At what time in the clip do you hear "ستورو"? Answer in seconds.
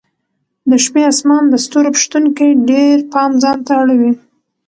1.65-1.89